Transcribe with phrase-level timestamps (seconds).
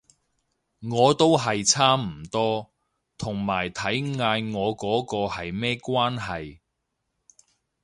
[0.91, 2.71] 我都係差唔多，
[3.19, 6.57] 同埋睇嗌我嗰個係咩關係